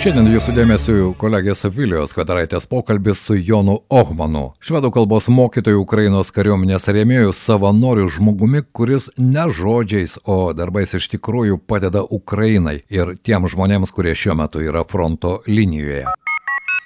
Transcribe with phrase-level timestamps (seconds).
[0.00, 6.88] Šiandien jūsų dėmesio kolegės Vilijos Kvedaraitės pokalbis su Jonu Ohmanu, švedų kalbos mokytojų Ukrainos kariuomenės
[6.96, 13.92] rėmėjų savanorių žmogumi, kuris ne žodžiais, o darbais iš tikrųjų padeda Ukrainai ir tiem žmonėms,
[13.92, 16.06] kurie šiuo metu yra fronto linijoje.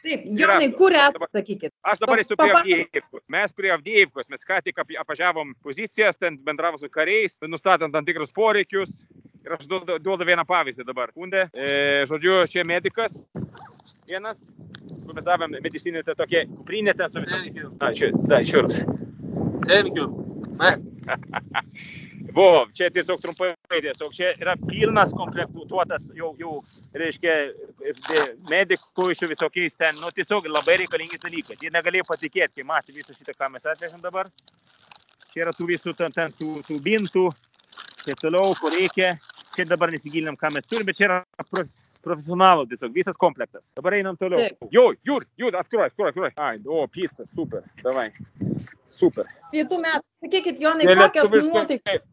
[0.02, 1.72] Taip, Jonai, kur esate, sakykit?
[1.86, 3.22] Aš dabar esu prie Avdėjivkos.
[3.30, 8.34] Mes prie Avdėjivkos, mes ką tik apvažiavom pozicijas, ten bendravom su kariais, nustatant tam tikrus
[8.34, 9.04] poreikius.
[9.44, 11.12] Ir aš duodu, duodu vieną pavyzdį dabar.
[11.12, 13.26] Kundė, e, žodžiu, čia medikas
[14.08, 14.50] vienas,
[15.04, 17.74] kur mes davėm medicinį, tai tokia kuprinė ten su visom.
[17.84, 18.80] Ačiū, da, išvirus.
[19.68, 20.08] Thank you.
[22.34, 26.56] Buvo, čia tiesiog trumpai, tiesiog čia yra pilnas komplektuotas jau, jau
[26.98, 27.34] reiškia,
[28.50, 31.58] medikų iš visokiais ten, nu tiesiog labai reikalingi dalykai.
[31.62, 34.30] Jie negalėjo patikėti, kai matė visą šitą, ką mes atvežėm dabar.
[35.30, 37.28] Čia yra tų visų ten, ten tų, tų bintų,
[38.02, 39.14] taip toliau, ko reikia
[39.55, 41.17] Čia dabar nesigilinam, ką mes turime, bet čia yra
[42.05, 43.73] profesionalų tiesiog, visas komplektas.
[43.77, 44.39] Dabar einam toliau.
[44.39, 44.69] Taip.
[44.71, 46.31] Jo, Jur, Jur, atkurai, atkurai, atkurai.
[46.39, 48.09] Ai, o, pizza, super, davai.
[48.89, 49.27] Super.
[49.51, 52.05] Pietų metų, sakykit, Jonai, kokios nuotaikos.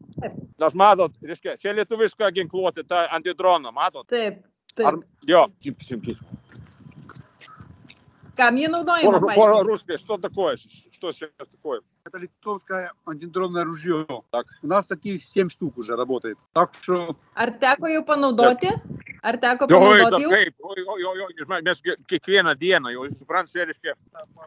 [0.67, 4.07] Aš matot, reiškia, čia lietuviška ginkluotė, ta antidrono, matot?
[4.11, 4.41] Taip,
[4.73, 4.87] taip.
[4.89, 6.25] Ar, jo, чип, чип, чип.
[8.37, 9.19] Kam jį naudojama?
[9.33, 10.57] По-русски, что такое?
[11.01, 11.81] Что сейчас такое?
[12.05, 14.05] Это литовское антидронное ружье.
[14.31, 14.47] Так.
[14.63, 16.37] У нас таких 7 штук уже работает.
[16.53, 17.15] Так что...
[17.35, 18.69] Ar teko jau panaudoti?
[19.21, 20.29] Ar teko panaudoti jau?
[20.29, 23.93] Taip, oi, oi, oi, oi, mes kiekvieną dieną, jau suprantate, reiškia,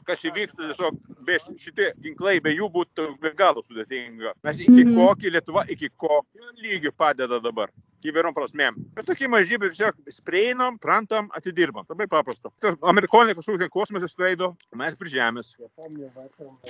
[0.09, 4.35] kas įvyksta, tiesiog be šitie ginklai, be jų būtų be galo sudėtinga.
[4.43, 5.07] Mes iki mm -hmm.
[5.07, 7.71] kokį Lietuva, iki kokio lygio padeda dabar
[8.12, 8.78] įvairiom prasmėm.
[8.98, 11.86] Bet tokie maži, bet tiesiog prieinam, prantam, atidirbam.
[11.90, 12.52] Labai paprasta.
[12.86, 15.54] Amerikonai kažkur ten kosmose skraido, mes prie žemės.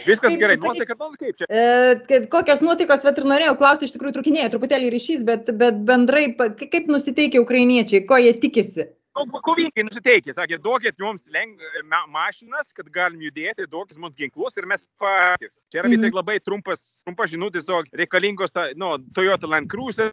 [0.05, 1.49] Viskas kaip, gerai, nuotaika, nu, kaip čia.
[1.49, 6.27] E, kokios nuotaikos, bet ir norėjau klausti, iš tikrųjų trukinėja truputėlį ryšys, bet, bet bendrai,
[6.35, 8.89] kaip nusiteikia ukrainiečiai, ko jie tikisi?
[9.15, 14.67] kovingai nusiteikę, sakė, duokit mums leng, ma mašinas, kad galim judėti, duokit mums ginklus ir
[14.67, 15.63] mes patys.
[15.71, 16.19] Čia yra vis tiek mhm.
[16.19, 20.11] labai trumpas, trumpas žinutė, tiesiog reikalingos, ta, nu, Toyota Land Cruiser,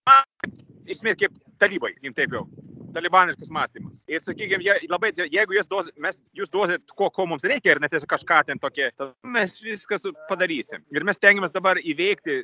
[0.90, 2.46] esmė kaip talybai, jums taip jau
[2.92, 4.04] talibaniškas mąstymas.
[4.08, 7.96] Ir sakykime, jie, labai, jeigu duos, mes, jūs duosit, ko, ko mums reikia ir net
[8.08, 8.90] kažką ten tokie,
[9.24, 10.84] mes viskas padarysim.
[10.94, 12.42] Ir mes tengiamės dabar įveikti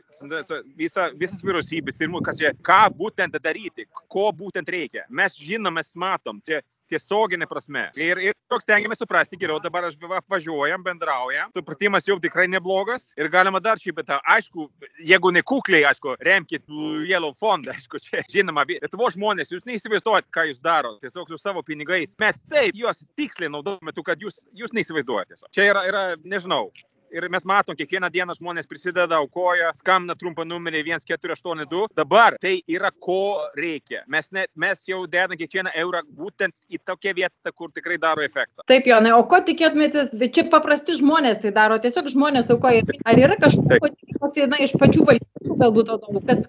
[0.79, 5.05] visą, visas vyriausybės ir čia, ką būtent daryti, ko būtent reikia.
[5.09, 7.87] Mes žinom, mes matom, čia tiesioginė prasme.
[7.99, 13.31] Ir, ir toks tengiamės suprasti geriau, dabar aš apvažiuojam, bendraujam, supratimas jau tikrai neblogas ir
[13.33, 14.69] galima dar šį betą, aišku,
[15.07, 16.65] jeigu nekukliai, aišku, remkit
[17.09, 21.65] Yellow fondą, aišku, čia žinoma, Lietuvo žmonės, jūs neįsivaizduojat, ką jūs darote, tiesiog su savo
[21.67, 22.15] pinigais.
[22.21, 25.41] Mes taip juos tiksliai naudojame, kad jūs, jūs neįsivaizduojate.
[25.55, 26.69] Čia yra, yra, nežinau,
[27.13, 31.89] ir mes matom, kiekvieną dieną žmonės prisideda, aukoja, skamina trumpą numerį 1482.
[31.97, 34.05] Dabar tai yra ko reikia.
[34.11, 38.67] Mes, ne, mes jau dedam kiekvieną eurą būtent į tokią vietą, kur tikrai daro efektą.
[38.71, 42.85] Taip, Jonai, o ko tikėtumėtės, čia paprasti žmonės tai daro, tiesiog žmonės aukoja.
[43.09, 46.45] Ar yra kažko, ko tikimasi iš pačių valstybių galbūt vadovų, kas,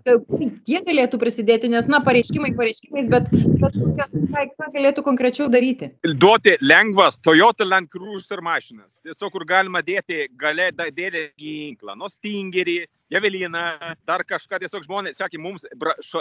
[0.69, 5.91] jie galėtų prisidėti, nes, na, pareiškimai pareiškimais, bet, bet kas, ką, ką galėtų konkrečiau daryti?
[6.03, 12.09] Duoti lengvas Toyota Land Cruiser mašinas, tiesiog kur galima dėti gal gale dėlė ginklą, nuo
[12.11, 15.63] stingerį, Javelina, dar kažką, tiesiog žmonės sakė, mums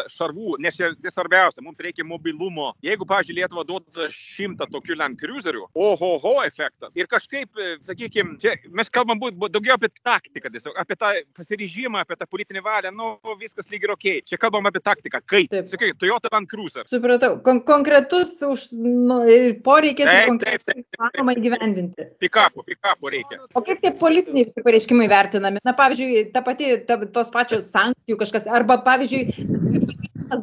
[0.09, 2.71] šarvų, nes čia svarbiausia, mums reikia mobilumo.
[2.85, 6.97] Jeigu, pavyzdžiui, Lietuva duoda šimtą tokių Land Cruiserių, ohoho efektas.
[6.97, 12.07] Ir kažkaip, e, sakykime, čia mes kalbam būt, daugiau apie taktiką, tiesiog apie tą pasiryžimą,
[12.07, 13.11] apie tą politinę valią, nu,
[13.41, 14.09] viskas lyg ir ok.
[14.33, 15.53] Čia kalbam apie taktiką, kaip.
[15.69, 16.89] Sakai, Toyota Land Cruiser.
[16.89, 19.21] Supratau, Kon konkretus už, nu,
[19.65, 22.09] poreikis ir konkrečiai įmanoma įgyvendinti.
[22.25, 23.43] Pikapų, pikapų reikia.
[23.53, 25.61] O kaip tie politiniai visi pareiškimai vertinami?
[25.69, 29.89] Na, pavyzdžiui, ta pati ta, tos pačios sankcijų kažkas, arba pavyzdžiui,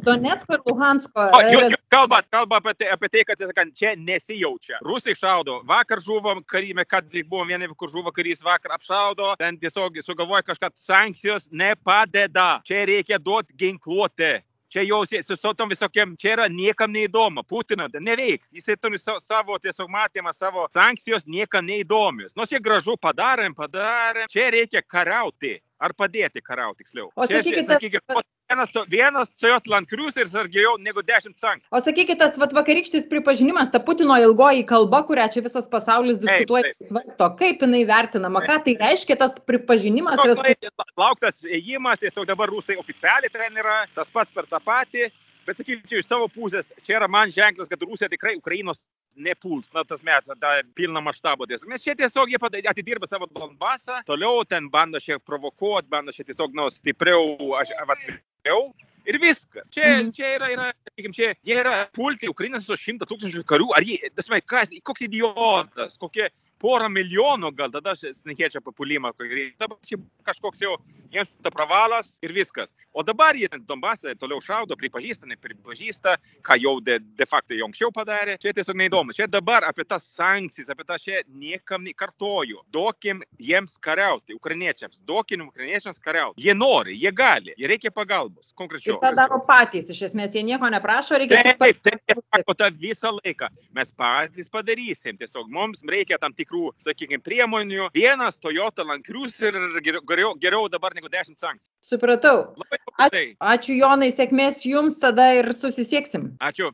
[0.05, 1.27] Donetsko ir Luhansko.
[1.33, 4.79] O, jūs, kalbat, kalba apie tai, apie tai kad sakant, čia nesijaučia.
[4.85, 5.59] Rusai šaudo.
[5.67, 10.71] Vakar žuvom karime, kad buvo vieni, kur žuvo karys vakar apšaudo, ten tiesiog sugalvoja kažką,
[10.75, 12.61] sankcijos nepadeda.
[12.65, 14.41] Čia reikia duoti ginkluotę.
[14.75, 17.45] Čia jau su tom visokiem, čia yra niekam neįdomu.
[17.47, 18.51] Putiną neveiks.
[18.57, 22.35] Jisai turi savo tiesiog matymą, savo sankcijos niekam neįdomios.
[22.35, 24.27] Nors jie gražu padarėm, padarėm.
[24.33, 27.09] Čia reikia kariauti ar padėti kariauti tiksliau.
[27.15, 31.69] O sakykite, sakykite, vienas, to, vienas Toyota Land Cruiser ir geriau negu 10 sankcijų.
[31.71, 36.69] O sakykite, tas vat, vakarykštis pripažinimas, ta Putino ilgoji kalba, kurią čia visas pasaulis diskutuoja,
[36.69, 36.89] taip, taip.
[36.91, 40.21] svarsto, kaip jinai vertinama, ką tai reiškia tas pripažinimas.
[40.21, 40.87] No, resp...
[40.99, 45.11] Lauktas ėjimas, tiesiog dabar rusai oficialiai ten yra, tas pats per tą patį.
[45.45, 48.79] Bet sakyčiau, iš savo pusės, čia yra man ženklas, kad Rusija tikrai Ukrainos
[49.15, 51.69] nepuls, na, tas metas, tą pilną maštabą tiesiog.
[51.71, 52.39] Nes čia tiesiog jie
[52.69, 58.73] atidirba savo Donbasą, toliau ten bando šiek provokuoti, bando šiek tiesiog, na, stipriau, aš, atviriau.
[59.05, 59.69] Ir viskas.
[59.69, 60.13] Čia, mm.
[60.17, 63.99] čia yra, yra sakykime, čia jie yra pulti Ukrainą su šimta tūkstančių karių, ar jie,
[64.17, 66.31] tasme, kas, koks idiotas, kokie
[66.65, 69.13] porą milijonų gal tada aš šnekėčiau apie pulimą.
[69.61, 69.77] Dabar
[70.25, 70.75] kažkoks jau
[71.13, 72.71] jiems ta pravalas ir viskas.
[72.93, 76.15] O dabar jie Donbasą toliau šaudo, pripažįsta, nepripažįsta,
[76.45, 78.37] ką jau de, de facto jau anksčiau padarė.
[78.41, 79.15] Čia tiesiog neįdomu.
[79.15, 82.63] Čia dabar apie tas sankcijas, apie tą čia niekam nekartoju.
[82.73, 86.41] Duokim jiems kariauti, ukrainiečiams, duokim ukrainiečiams kariauti.
[86.45, 88.53] Jie nori, jie gali, jie reikia pagalbos.
[88.57, 88.95] Konkrečiau.
[88.95, 92.57] Ir tą daro patys, iš esmės jie nieko neprašo, reikia taip, taip, taip, taip, sako
[92.57, 93.51] tą visą laiką.
[93.75, 97.89] Mes patys padarysim, tiesiog mums reikia tam tikrų, sakykime, priemonių.
[97.95, 99.55] Vienas Toyota Land Cruiser
[99.85, 101.71] geriau, geriau dabar negu 10 sankcijų.
[101.85, 102.51] Supratau.
[102.59, 103.25] Labai paprastai.
[103.55, 106.33] Ačiū Jonai, sėkmės jums, tada ir susisieksim.
[106.43, 106.71] Ačiū.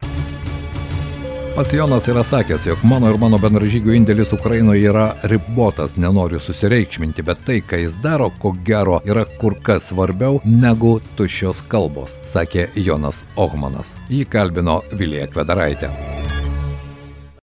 [1.56, 7.25] Pats Jonas yra sakęs, jog mano ir mano bendražygių indėlis Ukrainoje yra ribotas, nenoriu susireikšminti,
[7.28, 12.69] bet tai, ką jis daro, ko gero, yra kur kas svarbiau negu tuščios kalbos, sakė
[12.80, 13.98] Jonas Ohmanas.
[14.07, 15.92] Jį kalbino Vilija Kvedaraitė.